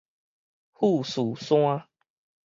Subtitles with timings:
[0.73, 1.87] 富士山